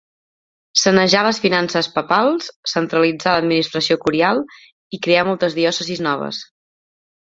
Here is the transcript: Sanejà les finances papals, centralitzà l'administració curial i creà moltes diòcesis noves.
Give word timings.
Sanejà 0.83 1.19
les 1.25 1.39
finances 1.43 1.89
papals, 1.97 2.49
centralitzà 2.73 3.35
l'administració 3.35 3.99
curial 4.07 4.43
i 4.99 5.01
creà 5.09 5.27
moltes 5.29 5.59
diòcesis 5.61 6.03
noves. 6.11 6.41